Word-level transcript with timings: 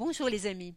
Bonjour 0.00 0.30
les 0.30 0.46
amis. 0.46 0.74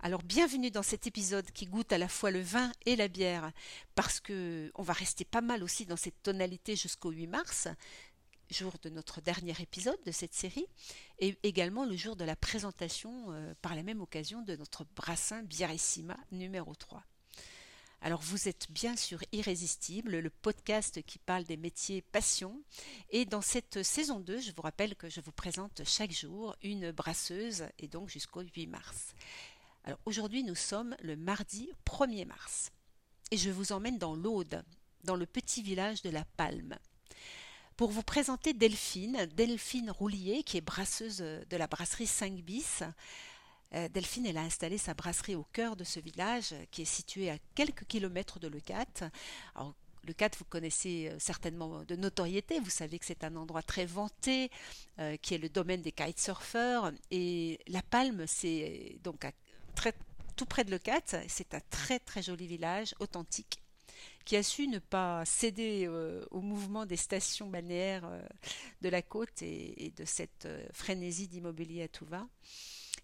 Alors 0.00 0.22
bienvenue 0.22 0.70
dans 0.70 0.82
cet 0.82 1.06
épisode 1.06 1.50
qui 1.52 1.64
goûte 1.64 1.94
à 1.94 1.96
la 1.96 2.08
fois 2.08 2.30
le 2.30 2.42
vin 2.42 2.70
et 2.84 2.94
la 2.94 3.08
bière 3.08 3.50
parce 3.94 4.20
que 4.20 4.70
on 4.74 4.82
va 4.82 4.92
rester 4.92 5.24
pas 5.24 5.40
mal 5.40 5.62
aussi 5.62 5.86
dans 5.86 5.96
cette 5.96 6.22
tonalité 6.22 6.76
jusqu'au 6.76 7.08
8 7.08 7.26
mars, 7.26 7.68
jour 8.50 8.74
de 8.82 8.90
notre 8.90 9.22
dernier 9.22 9.54
épisode 9.60 9.96
de 10.04 10.12
cette 10.12 10.34
série 10.34 10.66
et 11.20 11.38
également 11.42 11.86
le 11.86 11.96
jour 11.96 12.16
de 12.16 12.24
la 12.24 12.36
présentation 12.36 13.32
euh, 13.32 13.54
par 13.62 13.74
la 13.74 13.82
même 13.82 14.02
occasion 14.02 14.42
de 14.42 14.54
notre 14.56 14.84
brassin 14.94 15.42
Bierissima 15.42 16.18
numéro 16.30 16.74
3. 16.74 17.02
Alors 18.00 18.20
vous 18.20 18.48
êtes 18.48 18.70
bien 18.70 18.96
sûr 18.96 19.20
Irrésistible, 19.32 20.18
le 20.18 20.30
podcast 20.30 21.02
qui 21.02 21.18
parle 21.18 21.44
des 21.44 21.56
métiers 21.56 22.02
passion. 22.02 22.62
Et 23.10 23.24
dans 23.24 23.40
cette 23.40 23.82
saison 23.82 24.20
2, 24.20 24.40
je 24.40 24.52
vous 24.52 24.62
rappelle 24.62 24.94
que 24.96 25.08
je 25.08 25.20
vous 25.20 25.32
présente 25.32 25.82
chaque 25.84 26.12
jour 26.12 26.54
une 26.62 26.92
brasseuse 26.92 27.64
et 27.78 27.88
donc 27.88 28.08
jusqu'au 28.08 28.42
8 28.42 28.66
mars. 28.66 29.14
Alors 29.84 29.98
aujourd'hui 30.04 30.44
nous 30.44 30.54
sommes 30.54 30.96
le 31.02 31.16
mardi 31.16 31.70
1er 31.86 32.26
mars. 32.26 32.70
Et 33.30 33.36
je 33.36 33.50
vous 33.50 33.72
emmène 33.72 33.98
dans 33.98 34.14
l'Aude, 34.14 34.62
dans 35.04 35.16
le 35.16 35.26
petit 35.26 35.62
village 35.62 36.02
de 36.02 36.10
la 36.10 36.24
Palme 36.36 36.76
pour 37.76 37.90
vous 37.90 38.02
présenter 38.02 38.54
Delphine, 38.54 39.26
Delphine 39.36 39.90
Roulier, 39.90 40.42
qui 40.44 40.56
est 40.56 40.62
brasseuse 40.62 41.18
de 41.18 41.56
la 41.56 41.66
brasserie 41.66 42.06
5 42.06 42.32
bis. 42.36 42.82
Euh, 43.76 43.88
Delphine, 43.88 44.26
elle 44.26 44.38
a 44.38 44.42
installé 44.42 44.78
sa 44.78 44.94
brasserie 44.94 45.34
au 45.34 45.44
cœur 45.52 45.76
de 45.76 45.84
ce 45.84 46.00
village 46.00 46.54
qui 46.70 46.82
est 46.82 46.86
situé 46.86 47.30
à 47.30 47.36
quelques 47.54 47.84
kilomètres 47.84 48.38
de 48.38 48.48
Leucate. 48.48 49.04
Alors, 49.54 49.74
Leucate, 50.04 50.36
vous 50.38 50.44
connaissez 50.46 51.10
euh, 51.10 51.18
certainement 51.18 51.84
de 51.84 51.96
notoriété. 51.96 52.58
Vous 52.60 52.70
savez 52.70 52.98
que 52.98 53.04
c'est 53.04 53.24
un 53.24 53.36
endroit 53.36 53.62
très 53.62 53.84
vanté, 53.84 54.50
euh, 54.98 55.16
qui 55.18 55.34
est 55.34 55.38
le 55.38 55.50
domaine 55.50 55.82
des 55.82 55.92
kitesurfers. 55.92 56.92
Et 57.10 57.58
La 57.66 57.82
Palme, 57.82 58.24
c'est 58.26 58.98
donc 59.02 59.26
tout 60.36 60.46
près 60.46 60.64
de 60.64 60.70
Leucate. 60.70 61.16
C'est 61.28 61.52
un 61.52 61.60
très 61.68 61.98
très 61.98 62.22
joli 62.22 62.46
village, 62.46 62.94
authentique, 62.98 63.58
qui 64.24 64.36
a 64.36 64.42
su 64.42 64.68
ne 64.68 64.78
pas 64.78 65.24
céder 65.26 65.88
au 66.30 66.40
mouvement 66.40 66.86
des 66.86 66.96
stations 66.96 67.48
balnéaires 67.48 68.08
de 68.80 68.88
la 68.88 69.02
côte 69.02 69.42
et 69.42 69.92
de 69.96 70.04
cette 70.04 70.48
frénésie 70.72 71.28
d'immobilier 71.28 71.82
à 71.82 71.88
tout 71.88 72.06
va. 72.06 72.26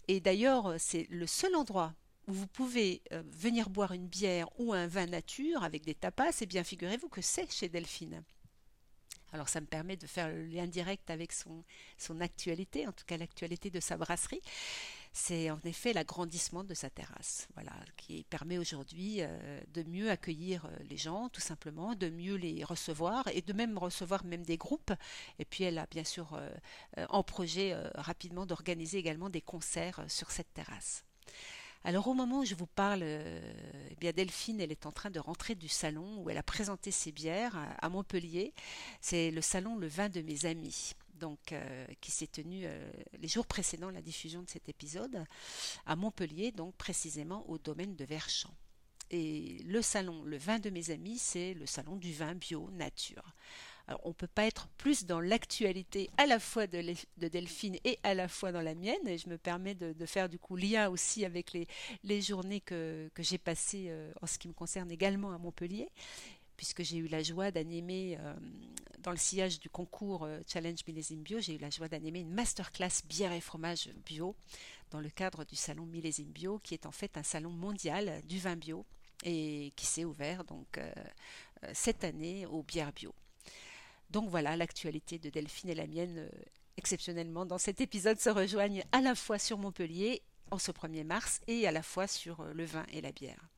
Et 0.07 0.19
d'ailleurs, 0.19 0.75
c'est 0.79 1.07
le 1.09 1.27
seul 1.27 1.55
endroit 1.55 1.93
où 2.27 2.33
vous 2.33 2.47
pouvez 2.47 3.01
euh, 3.11 3.21
venir 3.25 3.69
boire 3.69 3.91
une 3.91 4.07
bière 4.07 4.47
ou 4.59 4.73
un 4.73 4.87
vin 4.87 5.05
nature 5.05 5.63
avec 5.63 5.83
des 5.83 5.95
tapas, 5.95 6.29
et 6.29 6.43
eh 6.43 6.45
bien 6.45 6.63
figurez-vous 6.63 7.09
que 7.09 7.21
c'est 7.21 7.51
chez 7.51 7.69
Delphine. 7.69 8.23
Alors 9.33 9.49
ça 9.49 9.59
me 9.61 9.65
permet 9.65 9.97
de 9.97 10.05
faire 10.05 10.29
le 10.29 10.45
lien 10.45 10.67
direct 10.67 11.09
avec 11.09 11.33
son 11.33 12.21
actualité, 12.21 12.87
en 12.87 12.91
tout 12.91 13.03
cas 13.05 13.17
l'actualité 13.17 13.71
de 13.71 13.79
sa 13.79 13.97
brasserie 13.97 14.41
c'est 15.13 15.51
en 15.51 15.59
effet 15.63 15.93
l'agrandissement 15.93 16.63
de 16.63 16.73
sa 16.73 16.89
terrasse, 16.89 17.47
voilà, 17.53 17.71
qui 17.97 18.23
permet 18.23 18.57
aujourd'hui 18.57 19.17
euh, 19.19 19.61
de 19.73 19.83
mieux 19.83 20.09
accueillir 20.09 20.65
euh, 20.65 20.69
les 20.89 20.97
gens, 20.97 21.29
tout 21.29 21.39
simplement, 21.39 21.93
de 21.93 22.09
mieux 22.09 22.35
les 22.35 22.63
recevoir 22.63 23.27
et 23.27 23.41
de 23.41 23.53
même 23.53 23.77
recevoir 23.77 24.25
même 24.25 24.43
des 24.43 24.57
groupes. 24.57 24.91
Et 25.37 25.45
puis 25.45 25.65
elle 25.65 25.77
a 25.77 25.85
bien 25.85 26.03
sûr 26.03 26.33
euh, 26.33 26.49
en 27.09 27.23
projet 27.23 27.75
rapidement 27.95 28.47
d'organiser 28.47 28.97
également 28.97 29.29
des 29.29 29.41
concerts 29.41 30.03
sur 30.07 30.31
cette 30.31 30.51
terrasse. 30.53 31.05
Alors 31.83 32.07
au 32.07 32.13
moment 32.13 32.39
où 32.39 32.45
je 32.45 32.55
vous 32.55 32.65
parle, 32.65 33.03
eh 33.03 33.95
bien 33.99 34.13
Delphine, 34.13 34.61
elle 34.61 34.71
est 34.71 34.85
en 34.85 34.91
train 34.91 35.11
de 35.11 35.19
rentrer 35.19 35.53
du 35.53 35.67
salon 35.67 36.21
où 36.21 36.29
elle 36.29 36.37
a 36.37 36.43
présenté 36.43 36.91
ses 36.91 37.11
bières 37.11 37.57
à 37.81 37.89
Montpellier. 37.89 38.53
C'est 39.01 39.31
le 39.31 39.41
salon 39.41 39.75
Le 39.75 39.87
Vin 39.87 40.09
de 40.09 40.21
mes 40.21 40.45
amis 40.45 40.93
donc, 41.23 41.53
euh, 41.53 41.85
qui 42.01 42.11
s'est 42.11 42.27
tenu 42.27 42.63
euh, 42.65 42.91
les 43.17 43.29
jours 43.29 43.47
précédant 43.47 43.89
la 43.89 44.01
diffusion 44.01 44.43
de 44.43 44.49
cet 44.49 44.67
épisode 44.67 45.23
à 45.85 45.95
Montpellier, 45.95 46.51
donc 46.51 46.75
précisément 46.75 47.49
au 47.49 47.57
domaine 47.57 47.95
de 47.95 48.03
Verchamp. 48.03 48.53
Et 49.09 49.59
le 49.63 49.81
salon, 49.81 50.21
le 50.23 50.35
vin 50.35 50.59
de 50.59 50.69
mes 50.69 50.89
amis, 50.91 51.17
c'est 51.17 51.53
le 51.53 51.65
salon 51.65 51.95
du 51.95 52.11
vin 52.11 52.35
bio 52.35 52.69
nature. 52.71 53.23
Alors, 53.87 54.01
on 54.03 54.09
ne 54.09 54.13
peut 54.13 54.27
pas 54.27 54.45
être 54.45 54.67
plus 54.77 55.05
dans 55.05 55.21
l'actualité 55.21 56.09
à 56.17 56.25
la 56.25 56.41
fois 56.41 56.67
de, 56.67 56.93
Delphine 57.15 57.77
et 57.85 57.99
à 58.03 58.13
la 58.13 58.27
fois 58.27 58.51
dans 58.51 58.61
la 58.61 58.75
mienne, 58.75 59.07
et 59.07 59.17
je 59.17 59.29
me 59.29 59.37
permets 59.37 59.75
de, 59.75 60.05
faire 60.05 60.27
du 60.27 60.39
coup 60.39 60.57
lien 60.57 60.89
aussi 60.89 61.23
avec 61.23 61.53
les, 62.03 62.21
journées 62.21 62.59
que, 62.59 63.09
j'ai 63.17 63.37
passées 63.37 63.85
euh, 63.87 64.11
en 64.21 64.27
ce 64.27 64.37
qui 64.37 64.49
me 64.49 64.53
concerne 64.53 64.91
également 64.91 65.31
à 65.31 65.37
Montpellier 65.37 65.87
puisque 66.55 66.83
j'ai 66.83 66.97
eu 66.97 67.07
la 67.07 67.23
joie 67.23 67.51
d'animer, 67.51 68.17
dans 69.03 69.11
le 69.11 69.17
sillage 69.17 69.59
du 69.59 69.69
concours 69.69 70.23
euh, 70.23 70.39
Challenge 70.47 70.79
Millésime 70.87 71.21
Bio, 71.21 71.39
j'ai 71.39 71.55
eu 71.55 71.57
la 71.57 71.69
joie 71.69 71.87
d'animer 71.87 72.21
une 72.21 72.33
masterclass 72.33 73.03
bière 73.05 73.33
et 73.33 73.41
fromage 73.41 73.89
bio 74.05 74.35
dans 74.89 74.99
le 74.99 75.09
cadre 75.09 75.43
du 75.43 75.55
salon 75.55 75.85
Millésime 75.85 76.31
Bio, 76.31 76.59
qui 76.59 76.73
est 76.73 76.85
en 76.85 76.91
fait 76.91 77.17
un 77.17 77.23
salon 77.23 77.51
mondial 77.51 78.21
du 78.25 78.39
vin 78.39 78.55
bio 78.55 78.85
et 79.23 79.71
qui 79.75 79.85
s'est 79.85 80.05
ouvert 80.05 80.43
donc 80.45 80.77
euh, 80.77 80.91
cette 81.73 82.03
année 82.03 82.45
aux 82.45 82.63
bières 82.63 82.93
bio. 82.93 83.13
Donc 84.09 84.29
voilà, 84.29 84.55
l'actualité 84.55 85.19
de 85.19 85.29
Delphine 85.29 85.69
et 85.69 85.75
la 85.75 85.87
mienne, 85.87 86.29
exceptionnellement, 86.77 87.45
dans 87.45 87.57
cet 87.57 87.81
épisode 87.81 88.19
se 88.19 88.29
rejoignent 88.29 88.83
à 88.91 89.01
la 89.01 89.15
fois 89.15 89.39
sur 89.39 89.57
Montpellier 89.57 90.21
en 90.51 90.59
ce 90.59 90.71
1er 90.71 91.03
mars 91.03 91.41
et 91.47 91.67
à 91.67 91.71
la 91.71 91.83
fois 91.83 92.07
sur 92.07 92.43
le 92.43 92.65
vin 92.65 92.85
et 92.91 93.01
la 93.01 93.11
bière. 93.11 93.49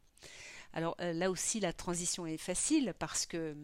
Alors 0.76 0.96
euh, 1.00 1.14
là 1.14 1.32
aussi, 1.32 1.60
la 1.60 1.74
transition 1.74 2.28
est 2.28 2.38
facile 2.38 2.94
parce 3.00 3.26
que, 3.26 3.56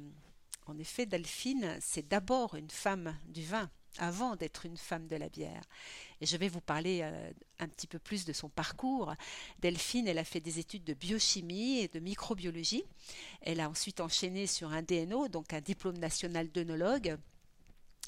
en 0.71 0.79
effet, 0.79 1.05
Delphine, 1.05 1.77
c'est 1.81 2.07
d'abord 2.07 2.55
une 2.55 2.69
femme 2.69 3.17
du 3.27 3.43
vin 3.43 3.69
avant 3.97 4.37
d'être 4.37 4.65
une 4.65 4.77
femme 4.77 5.05
de 5.07 5.17
la 5.17 5.27
bière. 5.27 5.61
Et 6.21 6.25
je 6.25 6.37
vais 6.37 6.47
vous 6.47 6.61
parler 6.61 7.01
euh, 7.03 7.31
un 7.59 7.67
petit 7.67 7.87
peu 7.87 7.99
plus 7.99 8.23
de 8.23 8.31
son 8.31 8.47
parcours. 8.47 9.13
Delphine, 9.59 10.07
elle 10.07 10.17
a 10.17 10.23
fait 10.23 10.39
des 10.39 10.59
études 10.59 10.85
de 10.85 10.93
biochimie 10.93 11.79
et 11.79 11.89
de 11.89 11.99
microbiologie. 11.99 12.85
Elle 13.41 13.59
a 13.59 13.69
ensuite 13.69 13.99
enchaîné 13.99 14.47
sur 14.47 14.71
un 14.71 14.81
DNO, 14.81 15.27
donc 15.27 15.51
un 15.51 15.59
diplôme 15.59 15.97
national 15.97 16.49
d'œnologue 16.49 17.17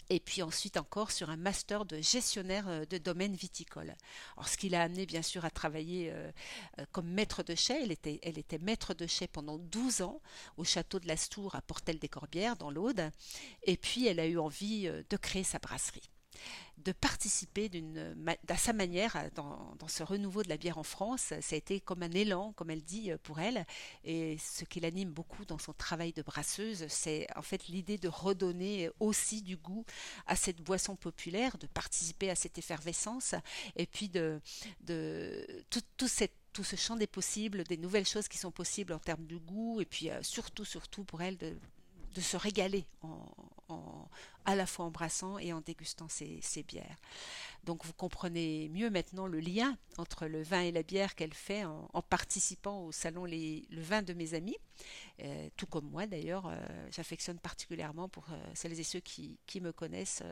et 0.09 0.19
puis 0.19 0.41
ensuite 0.41 0.77
encore 0.77 1.11
sur 1.11 1.29
un 1.29 1.37
master 1.37 1.85
de 1.85 2.01
gestionnaire 2.01 2.67
euh, 2.67 2.85
de 2.85 2.97
domaine 2.97 3.35
viticole. 3.35 3.95
Ce 4.45 4.57
qui 4.57 4.69
l'a 4.69 4.83
amené 4.83 5.05
bien 5.05 5.21
sûr 5.21 5.45
à 5.45 5.49
travailler 5.49 6.11
euh, 6.11 6.31
euh, 6.79 6.85
comme 6.91 7.07
maître 7.07 7.43
de 7.43 7.55
chai. 7.55 7.81
Elle 7.83 7.91
était, 7.91 8.59
maître 8.59 8.93
de 8.93 9.07
chai 9.07 9.27
pendant 9.27 9.57
12 9.57 10.01
ans 10.01 10.21
au 10.57 10.63
château 10.63 10.99
de 10.99 11.07
l'Astour 11.07 11.55
à 11.55 11.61
Portel-des-Corbières 11.61 12.55
dans 12.55 12.71
l'Aude. 12.71 13.09
Et 13.63 13.77
puis 13.77 14.07
elle 14.07 14.19
a 14.19 14.27
eu 14.27 14.37
envie 14.37 14.83
de 14.87 15.17
créer 15.17 15.43
sa 15.43 15.59
brasserie 15.59 16.09
de 16.77 16.91
participer 16.91 17.69
à 18.47 18.57
sa 18.57 18.73
manière 18.73 19.29
dans, 19.35 19.75
ce 19.87 20.03
renouveau 20.03 20.43
de 20.43 20.49
la 20.49 20.57
bière 20.57 20.77
en 20.77 20.83
France. 20.83 21.33
Ça 21.39 21.55
a 21.55 21.55
été 21.55 21.79
comme 21.79 22.03
un 22.03 22.11
élan, 22.11 22.53
comme 22.53 22.69
elle 22.69 22.83
dit, 22.83 23.11
pour 23.23 23.39
elle. 23.39 23.65
Et 24.03 24.37
ce 24.37 24.65
qui 24.65 24.79
l'anime 24.79 25.11
beaucoup 25.11 25.45
dans 25.45 25.57
son 25.57 25.73
travail 25.73 26.13
de 26.13 26.21
brasseuse, 26.21 26.85
c'est 26.89 27.27
en 27.35 27.41
fait 27.41 27.67
l'idée 27.67 27.97
de 27.97 28.09
redonner 28.09 28.89
aussi 28.99 29.41
du 29.41 29.55
goût 29.55 29.85
à 30.27 30.35
cette 30.35 30.61
boisson 30.61 30.95
populaire, 30.95 31.57
de 31.57 31.67
participer 31.67 32.29
à 32.29 32.35
cette 32.35 32.57
effervescence, 32.57 33.35
et 33.75 33.85
puis 33.85 34.09
de, 34.09 34.41
tout 35.93 36.07
ce 36.07 36.75
champ 36.75 36.95
des 36.95 37.07
possibles, 37.07 37.63
des 37.63 37.77
nouvelles 37.77 38.07
choses 38.07 38.27
qui 38.27 38.37
sont 38.37 38.51
possibles 38.51 38.93
en 38.93 38.99
termes 38.99 39.25
de 39.25 39.37
goût, 39.37 39.81
et 39.81 39.85
puis 39.85 40.09
euh, 40.09 40.21
surtout, 40.21 40.65
surtout 40.65 41.03
pour 41.03 41.21
elle 41.21 41.37
de, 41.37 41.55
de 42.13 42.21
se 42.21 42.37
régaler 42.37 42.85
en, 43.01 44.07
à 44.45 44.55
la 44.55 44.65
fois 44.65 44.85
en 44.85 44.91
brassant 44.91 45.37
et 45.37 45.53
en 45.53 45.61
dégustant 45.61 46.07
ces, 46.09 46.63
bières. 46.67 46.97
Donc 47.63 47.85
vous 47.85 47.93
comprenez 47.93 48.69
mieux 48.69 48.89
maintenant 48.89 49.25
le 49.25 49.39
lien 49.39 49.77
entre 49.97 50.27
le 50.27 50.43
vin 50.43 50.61
et 50.61 50.71
la 50.71 50.83
bière 50.83 51.15
qu'elle 51.15 51.33
fait 51.33 51.63
en, 51.63 52.01
participant 52.01 52.83
au 52.83 52.91
salon 52.91 53.25
le 53.25 53.81
vin 53.81 54.01
de 54.01 54.13
mes 54.13 54.33
amis, 54.33 54.57
euh, 55.21 55.49
tout 55.55 55.67
comme 55.67 55.89
moi 55.89 56.05
d'ailleurs, 56.05 56.47
euh, 56.47 56.57
j'affectionne 56.91 57.39
particulièrement 57.39 58.09
pour 58.09 58.25
euh, 58.31 58.51
celles 58.53 58.79
et 58.79 58.83
ceux 58.83 58.99
qui, 58.99 59.39
me 59.61 59.71
connaissent, 59.71 60.23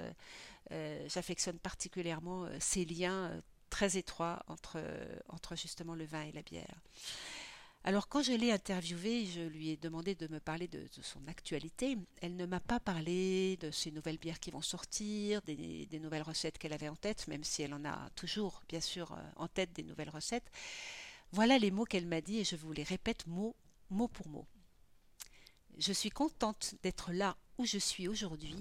j'affectionne 1.07 1.59
particulièrement 1.59 2.47
ces 2.59 2.85
liens 2.85 3.41
très 3.69 3.97
étroits 3.97 4.43
entre 4.47 5.55
justement 5.55 5.95
le 5.95 6.05
vin 6.05 6.23
et 6.23 6.31
la 6.31 6.41
bière. 6.41 6.81
Alors 7.83 8.07
quand 8.07 8.22
je 8.22 8.33
l'ai 8.33 8.51
interviewée, 8.51 9.25
je 9.25 9.41
lui 9.41 9.69
ai 9.69 9.78
demandé 9.78 10.13
de 10.13 10.28
me 10.28 10.39
parler 10.39 10.67
de, 10.67 10.87
son 11.01 11.28
actualité. 11.28 11.97
Elle 12.22 12.35
ne 12.35 12.45
m'a 12.45 12.59
pas 12.59 12.79
parlé 12.79 13.57
de 13.57 13.72
ces 13.72 13.89
nouvelles 13.91 14.19
bières 14.19 14.39
qui 14.39 14.51
vont 14.51 14.61
sortir, 14.61 15.41
des, 15.41 15.87
nouvelles 15.99 16.22
recettes 16.22 16.59
qu'elle 16.59 16.73
avait 16.73 16.89
en 16.89 16.95
tête, 16.95 17.28
même 17.28 17.43
si 17.43 17.63
elle 17.63 17.73
en 17.73 17.83
a 17.83 18.09
toujours, 18.16 18.61
bien 18.69 18.81
sûr, 18.81 19.13
euh, 19.13 19.22
en 19.35 19.47
tête 19.47 19.73
des 19.73 19.83
nouvelles 19.83 20.11
recettes. 20.11 20.51
Voilà 21.31 21.57
les 21.57 21.72
mots 21.72 21.85
qu'elle 21.85 22.05
m'a 22.05 22.22
dit 22.22 22.39
et 22.39 22.43
je 22.43 22.55
vous 22.55 22.72
les 22.72 22.83
répète 22.83 23.25
mot, 23.25 23.55
mot 23.89 24.07
pour 24.07 24.27
mot. 24.27 24.45
Je 25.79 25.93
suis 25.93 26.11
contente 26.11 26.75
d'être 26.84 27.11
là 27.11 27.35
où 27.57 27.66
je 27.66 27.79
suis 27.79 28.07
aujourd'hui, 28.07 28.55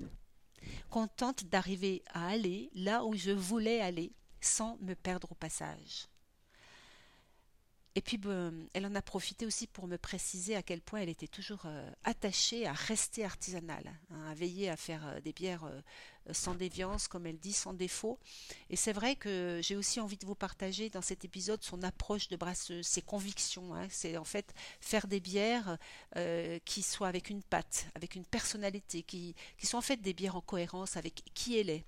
contente 0.88 1.44
d'arriver 1.44 2.02
à 2.06 2.28
aller 2.28 2.70
là 2.74 3.04
où 3.04 3.14
je 3.14 3.32
voulais 3.32 3.80
aller 3.82 4.12
sans 4.40 4.78
me 4.78 4.94
perdre 4.94 5.32
au 5.32 5.34
passage. 5.34 6.06
Et 8.00 8.02
puis, 8.02 8.16
ben, 8.16 8.66
elle 8.72 8.86
en 8.86 8.94
a 8.94 9.02
profité 9.02 9.44
aussi 9.44 9.66
pour 9.66 9.86
me 9.86 9.98
préciser 9.98 10.56
à 10.56 10.62
quel 10.62 10.80
point 10.80 11.00
elle 11.00 11.10
était 11.10 11.28
toujours 11.28 11.64
euh, 11.66 11.90
attachée 12.02 12.66
à 12.66 12.72
rester 12.72 13.26
artisanale, 13.26 13.92
hein, 14.10 14.30
à 14.30 14.32
veiller 14.32 14.70
à 14.70 14.76
faire 14.78 15.06
euh, 15.06 15.20
des 15.20 15.34
bières 15.34 15.64
euh, 15.64 15.82
sans 16.32 16.54
déviance, 16.54 17.08
comme 17.08 17.26
elle 17.26 17.38
dit, 17.38 17.52
sans 17.52 17.74
défaut. 17.74 18.18
Et 18.70 18.76
c'est 18.76 18.94
vrai 18.94 19.16
que 19.16 19.60
j'ai 19.62 19.76
aussi 19.76 20.00
envie 20.00 20.16
de 20.16 20.24
vous 20.24 20.34
partager 20.34 20.88
dans 20.88 21.02
cet 21.02 21.26
épisode 21.26 21.62
son 21.62 21.82
approche 21.82 22.28
de 22.28 22.36
brasseuse, 22.36 22.86
ses 22.86 23.02
convictions. 23.02 23.74
Hein. 23.74 23.86
c'est 23.90 24.16
en 24.16 24.24
fait 24.24 24.54
faire 24.80 25.06
des 25.06 25.20
bières 25.20 25.76
qui 26.64 26.82
soient 26.82 27.08
avec 27.08 27.28
une 27.28 27.42
patte, 27.42 27.86
avec 27.94 28.14
une 28.14 28.24
personnalité, 28.24 29.02
qui, 29.02 29.34
qui 29.58 29.66
sont 29.66 29.76
en 29.76 29.82
fait 29.82 30.00
des 30.00 30.14
bières 30.14 30.36
en 30.36 30.40
cohérence 30.40 30.96
avec 30.96 31.22
qui 31.34 31.58
elle 31.58 31.68
est 31.68 31.84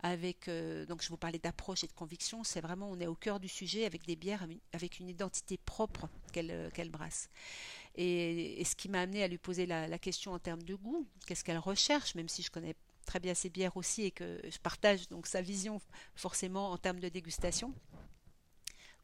avec 0.00 0.48
euh, 0.48 0.86
donc 0.86 1.02
je 1.02 1.08
vous 1.08 1.16
parlais 1.16 1.38
d'approche 1.38 1.84
et 1.84 1.86
de 1.86 1.92
conviction, 1.92 2.44
c'est 2.44 2.60
vraiment 2.60 2.90
on 2.90 3.00
est 3.00 3.06
au 3.06 3.14
cœur 3.14 3.40
du 3.40 3.48
sujet 3.48 3.84
avec 3.84 4.06
des 4.06 4.16
bières 4.16 4.46
avec 4.72 4.98
une 4.98 5.08
identité 5.08 5.58
propre 5.58 6.08
qu'elle 6.32 6.50
euh, 6.50 6.70
qu'elle 6.70 6.90
brasse. 6.90 7.28
Et, 7.96 8.62
ce 8.64 8.76
qui 8.76 8.88
m'a 8.88 9.00
amené 9.00 9.24
à 9.24 9.28
lui 9.28 9.38
poser 9.38 9.66
la, 9.66 9.98
question 9.98 10.32
en 10.32 10.38
termes 10.38 10.62
de 10.62 10.76
goût, 10.76 11.06
qu'est-ce 11.26 11.42
qu'elle 11.42 11.58
recherche, 11.58 12.14
même 12.14 12.28
si 12.28 12.42
je 12.42 12.50
connais 12.50 12.76
très 13.06 13.18
bien 13.18 13.34
ses 13.34 13.48
bières 13.48 13.76
aussi 13.76 14.02
et 14.02 14.12
que 14.12 14.40
je 14.48 14.58
partage 14.58 15.08
donc 15.08 15.26
sa 15.26 15.40
vision 15.42 15.80
forcément 16.14 16.70
en 16.70 16.78
termes 16.78 17.00
de 17.00 17.08
dégustation. 17.08 17.74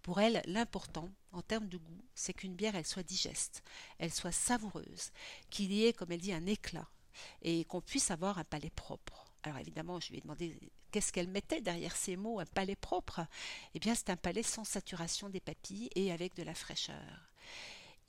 Pour 0.03 0.21
elle, 0.21 0.43
l'important 0.47 1.09
en 1.33 1.43
termes 1.43 1.69
de 1.69 1.79
goût, 1.79 2.05
c'est 2.15 2.35
qu'une 2.35 2.55
bière 2.55 2.77
elle 2.77 2.87
soit 2.87 3.03
digeste, 3.03 3.63
elle 3.99 4.13
soit 4.13 4.31
savoureuse, 4.31 5.11
qu'il 5.51 5.73
y 5.73 5.87
ait, 5.87 5.93
comme 5.93 6.13
elle 6.13 6.21
dit, 6.21 6.33
un 6.33 6.47
éclat 6.47 6.89
et 7.43 7.65
qu'on 7.65 7.81
puisse 7.81 8.11
avoir 8.11 8.39
un 8.39 8.45
palais 8.45 8.71
propre. 8.71 9.34
Alors 9.45 9.59
évidemment, 9.59 10.01
je 10.01 10.11
lui 10.11 10.19
ai 10.19 10.21
demandé 10.23 10.59
qu'est-ce 10.91 11.13
qu'elle 11.13 11.29
mettait 11.29 11.61
derrière 11.61 11.97
ces 11.97 12.17
mots, 12.17 12.41
un 12.41 12.47
palais 12.47 12.77
propre. 12.77 13.21
Eh 13.75 13.79
bien, 13.79 13.95
c'est 13.95 14.09
un 14.09 14.17
palais 14.17 14.43
sans 14.43 14.65
saturation 14.65 15.29
des 15.29 15.41
papilles 15.41 15.91
et 15.95 16.11
avec 16.13 16.35
de 16.35 16.43
la 16.43 16.55
fraîcheur. 16.55 17.31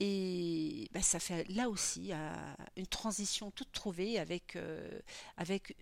Et 0.00 0.88
ben, 0.92 1.02
ça 1.02 1.20
fait 1.20 1.46
là 1.48 1.68
aussi 1.68 2.12
euh, 2.12 2.54
une 2.76 2.86
transition 2.86 3.50
toute 3.50 3.72
trouvée 3.72 4.18
avec, 4.18 4.56
euh, 4.56 4.98
avec 5.36 5.76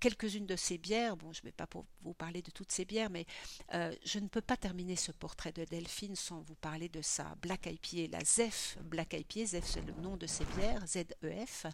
quelques-unes 0.00 0.46
de 0.46 0.56
ces 0.56 0.78
bières. 0.78 1.16
Bon, 1.16 1.32
je 1.32 1.40
ne 1.40 1.44
vais 1.44 1.52
pas 1.52 1.66
vous 2.02 2.14
parler 2.14 2.42
de 2.42 2.50
toutes 2.50 2.72
ces 2.72 2.84
bières, 2.84 3.10
mais 3.10 3.26
euh, 3.74 3.94
je 4.04 4.18
ne 4.18 4.28
peux 4.28 4.40
pas 4.40 4.56
terminer 4.56 4.96
ce 4.96 5.12
portrait 5.12 5.52
de 5.52 5.64
Delphine 5.64 6.16
sans 6.16 6.40
vous 6.40 6.54
parler 6.54 6.88
de 6.88 7.02
sa 7.02 7.34
Black 7.36 7.66
IPA, 7.66 8.16
la 8.16 8.24
ZEF 8.24 8.78
Black 8.82 9.14
IPA. 9.14 9.46
ZEF, 9.46 9.66
c'est 9.66 9.86
le 9.86 9.92
nom 9.94 10.16
de 10.16 10.26
ces 10.26 10.44
bières, 10.56 10.86
Z-E-F 10.86 11.66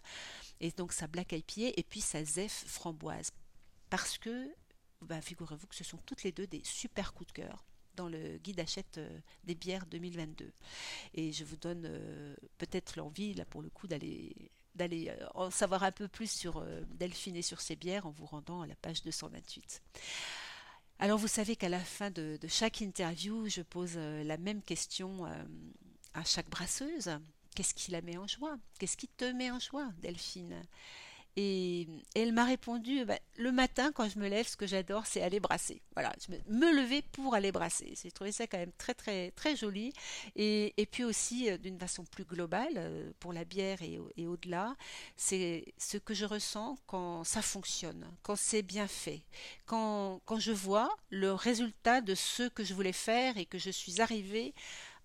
et 0.59 0.71
donc 0.71 0.93
sa 0.93 1.07
Black 1.07 1.31
IPA 1.31 1.73
et 1.75 1.83
puis 1.83 2.01
sa 2.01 2.23
Zef 2.23 2.65
framboise. 2.67 3.31
Parce 3.89 4.17
que, 4.17 4.53
bah, 5.01 5.21
figurez-vous 5.21 5.67
que 5.67 5.75
ce 5.75 5.83
sont 5.83 5.99
toutes 6.05 6.23
les 6.23 6.31
deux 6.31 6.47
des 6.47 6.61
super 6.63 7.13
coups 7.13 7.27
de 7.27 7.33
cœur 7.33 7.65
dans 7.95 8.09
le 8.09 8.37
guide 8.37 8.59
achète 8.59 8.97
euh, 8.97 9.19
des 9.43 9.55
bières 9.55 9.85
2022. 9.85 10.51
Et 11.13 11.31
je 11.31 11.43
vous 11.43 11.57
donne 11.57 11.85
euh, 11.85 12.35
peut-être 12.57 12.97
l'envie, 12.97 13.33
là 13.33 13.45
pour 13.45 13.61
le 13.61 13.69
coup, 13.69 13.87
d'aller 13.87 14.51
d'aller 14.75 15.09
euh, 15.09 15.27
en 15.33 15.49
savoir 15.51 15.83
un 15.83 15.91
peu 15.91 16.07
plus 16.07 16.29
sur 16.29 16.65
Delphine 16.95 17.35
et 17.35 17.41
sur 17.41 17.61
ses 17.61 17.75
bières 17.75 18.05
en 18.05 18.11
vous 18.11 18.25
rendant 18.25 18.61
à 18.61 18.67
la 18.67 18.75
page 18.75 19.03
228. 19.03 19.81
Alors 20.99 21.17
vous 21.17 21.27
savez 21.27 21.55
qu'à 21.55 21.69
la 21.69 21.79
fin 21.79 22.09
de, 22.09 22.37
de, 22.39 22.47
chaque 22.47 22.81
interview, 22.81 23.47
je 23.49 23.61
pose 23.61 23.97
la 23.97 24.37
même 24.37 24.61
question 24.61 25.25
à 26.13 26.23
chaque 26.23 26.49
brasseuse. 26.49 27.11
Qu'est-ce 27.53 27.73
qui 27.73 27.91
la 27.91 28.01
met 28.01 28.17
en 28.17 28.27
joie? 28.27 28.57
Qu'est-ce 28.79 28.95
qui 28.95 29.07
te 29.07 29.25
met 29.25 29.51
en 29.51 29.59
joie, 29.59 29.89
Delphine? 30.01 30.61
Et, 31.37 31.87
elle 32.15 32.31
m'a 32.31 32.45
répondu 32.45 33.03
bah, 33.05 33.19
le 33.37 33.51
matin 33.51 33.91
quand 33.91 34.09
je 34.09 34.19
me 34.19 34.27
lève, 34.27 34.47
ce 34.47 34.55
que 34.55 34.67
j'adore, 34.67 35.05
c'est 35.05 35.21
aller 35.21 35.39
brasser. 35.39 35.81
Voilà, 35.95 36.13
me, 36.47 36.73
lever 36.73 37.01
pour 37.01 37.35
aller 37.35 37.51
brasser. 37.51 37.93
J'ai 38.01 38.11
trouvé 38.11 38.31
ça 38.31 38.47
quand 38.47 38.57
même 38.57 38.71
très 38.77 38.93
très 38.93 39.31
très 39.31 39.55
joli. 39.55 39.93
Et, 40.35 40.73
puis 40.91 41.03
aussi 41.03 41.49
euh, 41.49 41.57
d'une 41.57 41.79
façon 41.79 42.05
plus 42.05 42.23
globale 42.23 42.73
euh, 42.77 43.11
pour 43.19 43.33
la 43.33 43.43
bière 43.43 43.81
et, 43.81 43.99
et 44.17 44.27
au-delà, 44.27 44.75
c'est 45.17 45.65
ce 45.77 45.97
que 45.97 46.13
je 46.13 46.25
ressens 46.25 46.77
quand 46.87 47.23
ça 47.23 47.41
fonctionne, 47.41 48.05
quand 48.23 48.35
c'est 48.35 48.61
bien 48.61 48.87
fait, 48.87 49.21
quand 49.65 50.21
quand 50.25 50.39
je 50.39 50.51
vois 50.51 50.89
le 51.09 51.33
résultat 51.33 52.01
de 52.01 52.15
ce 52.15 52.43
que 52.43 52.63
je 52.63 52.73
voulais 52.73 52.93
faire 52.93 53.37
et 53.37 53.45
que 53.45 53.57
je 53.57 53.71
suis 53.71 54.01
arrivée 54.01 54.53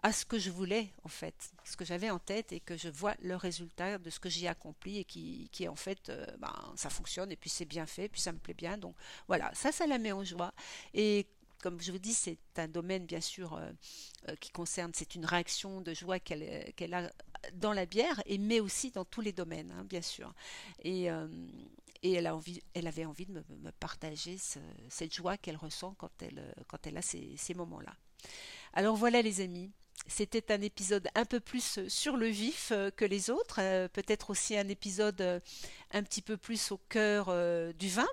à 0.02 0.12
ce 0.12 0.24
que 0.24 0.38
je 0.38 0.50
voulais 0.50 0.92
en 1.04 1.08
fait, 1.08 1.52
ce 1.64 1.76
que 1.76 1.84
j'avais 1.84 2.10
en 2.10 2.18
tête 2.18 2.52
et 2.52 2.60
que 2.60 2.76
je 2.76 2.88
vois 2.88 3.14
le 3.20 3.36
résultat 3.36 3.98
de 3.98 4.10
ce 4.10 4.18
que 4.18 4.28
j'ai 4.28 4.48
accompli 4.48 4.98
et 4.98 5.04
qui, 5.04 5.48
qui 5.52 5.68
en 5.68 5.76
fait, 5.76 6.08
euh, 6.08 6.26
ben, 6.38 6.54
ça 6.76 6.90
fonctionne 6.90 7.30
et 7.30 7.36
puis 7.36 7.50
c'est 7.50 7.66
bien 7.66 7.86
fait, 7.86 8.08
puis 8.08 8.20
ça 8.20 8.32
me 8.32 8.38
plaît 8.38 8.54
bien. 8.54 8.78
Donc 8.78 8.94
voilà, 9.28 9.50
ça, 9.54 9.72
ça 9.72 9.86
la 9.86 9.98
met 9.98 10.12
en 10.12 10.24
joie. 10.24 10.54
Et 10.94 11.26
comme 11.62 11.80
je 11.80 11.92
vous 11.92 11.98
dis, 11.98 12.14
c'est 12.14 12.38
un 12.56 12.68
domaine 12.68 13.04
bien 13.04 13.20
sûr 13.20 13.54
euh, 13.54 13.70
euh, 14.28 14.36
qui 14.36 14.50
concerne, 14.50 14.92
c'est 14.94 15.14
une 15.14 15.26
réaction 15.26 15.82
de 15.82 15.92
joie 15.92 16.18
qu'elle 16.18 16.72
qu'elle 16.74 16.94
a 16.94 17.10
dans 17.54 17.72
la 17.72 17.86
bière, 17.86 18.22
et 18.26 18.38
mais 18.38 18.60
aussi 18.60 18.90
dans 18.90 19.04
tous 19.04 19.22
les 19.22 19.32
domaines, 19.32 19.70
hein, 19.72 19.84
bien 19.84 20.02
sûr. 20.02 20.34
Et, 20.82 21.08
et 22.02 22.12
elle, 22.12 22.26
a 22.26 22.36
envie, 22.36 22.62
elle 22.74 22.86
avait 22.86 23.06
envie 23.06 23.24
de 23.24 23.32
me, 23.32 23.70
partager 23.72 24.36
cette 24.90 25.14
joie 25.14 25.38
qu'elle 25.38 25.56
ressent 25.56 25.94
quand 25.94 26.10
elle, 26.20 26.54
quand 26.68 26.86
elle 26.86 26.98
a 26.98 27.02
ces, 27.02 27.34
ces 27.38 27.54
moments-là. 27.54 27.94
Alors 28.74 28.94
voilà 28.94 29.22
les 29.22 29.40
amis, 29.40 29.72
c'était 30.10 30.52
un 30.52 30.60
épisode 30.60 31.08
un 31.14 31.24
peu 31.24 31.40
plus 31.40 31.78
euh, 31.78 31.88
sur 31.88 32.16
le 32.16 32.26
vif 32.26 32.72
euh, 32.72 32.90
que 32.90 33.04
les 33.04 33.30
autres, 33.30 33.60
euh, 33.60 33.88
peut-être 33.88 34.30
aussi 34.30 34.56
un 34.56 34.68
épisode 34.68 35.40
un 35.92 36.02
petit 36.02 36.20
peu 36.20 36.36
plus 36.36 36.72
au 36.72 36.78
cœur 36.88 37.26
du 37.74 37.88
vin, 37.88 38.08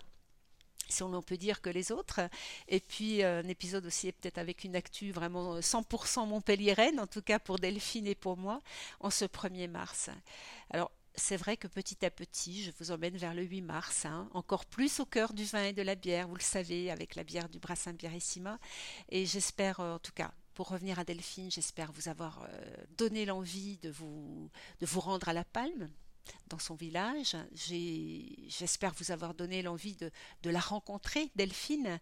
si 0.90 1.04
on 1.04 1.22
peut 1.22 1.38
dire 1.38 1.62
que 1.62 1.70
les 1.70 1.92
autres, 1.92 2.22
et 2.68 2.80
puis 2.80 3.24
un 3.24 3.48
épisode 3.48 3.86
aussi 3.86 4.12
peut-être 4.12 4.38
avec 4.38 4.64
une 4.64 4.76
actu 4.76 5.12
vraiment 5.12 5.60
100% 5.60 6.28
montpelliéraine, 6.28 7.00
en 7.00 7.08
tout 7.08 7.22
cas 7.22 7.40
pour 7.40 7.60
Delphine 7.60 8.08
et 8.08 8.16
pour 8.16 8.38
moi, 8.38 8.62
en 9.00 9.10
ce 9.10 9.26
1er 9.26 9.68
mars. 9.68 10.10
Alors 10.72 10.92
c'est 11.16 11.38
vrai 11.38 11.58
que 11.58 11.68
petit 11.68 12.06
à 12.06 12.12
petit, 12.12 12.64
je 12.64 12.72
vous 12.80 12.92
emmène 12.92 13.18
vers 13.18 13.34
le 13.34 13.44
8 13.44 13.62
mars, 13.62 14.06
hein, 14.06 14.30
encore 14.34 14.66
plus 14.66 15.00
au 15.00 15.06
cœur 15.06 15.34
du 15.34 15.46
vin 15.46 15.66
et 15.66 15.74
de 15.74 15.82
la 15.82 15.96
bière, 15.96 16.28
vous 16.28 16.36
le 16.36 16.42
savez, 16.42 16.92
avec 16.92 17.16
la 17.16 17.24
bière 17.24 17.50
du 17.50 17.60
Brassin 17.60 17.94
Bierissima. 17.94 18.60
Et 19.10 19.26
j'espère, 19.26 19.80
en 19.80 20.00
tout 20.00 20.14
cas, 20.14 20.32
pour 20.58 20.70
revenir 20.70 20.98
à 20.98 21.04
Delphine, 21.04 21.52
j'espère 21.52 21.92
vous 21.92 22.10
avoir 22.10 22.42
euh, 22.42 22.76
donné 22.98 23.26
l'envie 23.26 23.78
de 23.78 23.92
vous, 23.92 24.50
de 24.80 24.88
vous 24.88 25.00
rendre 25.00 25.30
à 25.30 25.34
La 25.34 25.44
Palme 25.44 25.88
dans 26.48 26.58
son 26.58 26.74
village. 26.74 27.38
J'espère 27.54 28.92
vous 28.96 29.12
avoir 29.12 29.36
donné 29.36 29.62
l'envie 29.62 29.96
de, 29.96 30.10
la 30.50 30.60
rencontrer, 30.60 31.30
Delphine, 31.36 32.00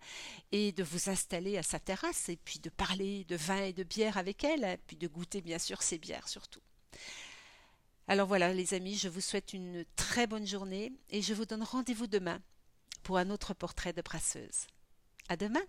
et 0.53 0.71
de 0.71 0.83
vous 0.83 1.09
installer 1.09 1.57
à 1.57 1.63
sa 1.63 1.81
terrasse, 1.81 2.29
et 2.29 2.37
puis 2.37 2.59
de 2.59 2.69
parler 2.69 3.25
de 3.25 3.35
vin 3.35 3.61
et 3.61 3.73
de 3.73 3.83
bière 3.83 4.15
avec 4.15 4.45
elle, 4.45 4.63
et 4.63 4.77
puis 4.87 4.95
de 4.95 5.09
goûter 5.09 5.41
bien 5.41 5.59
sûr 5.59 5.81
ses 5.81 5.97
bières 5.97 6.29
surtout. 6.29 6.61
Alors 8.07 8.29
voilà 8.29 8.53
les 8.53 8.73
amis, 8.73 8.95
je 8.95 9.09
vous 9.09 9.19
souhaite 9.19 9.51
une 9.51 9.83
très 9.97 10.27
bonne 10.27 10.47
journée, 10.47 10.93
et 11.09 11.21
je 11.21 11.33
vous 11.33 11.45
donne 11.45 11.63
rendez-vous 11.63 12.07
demain 12.07 12.39
pour 13.03 13.17
un 13.17 13.31
autre 13.31 13.53
portrait 13.53 13.91
de 13.91 14.01
brasseuse. 14.01 14.67
À 15.27 15.35
demain 15.35 15.65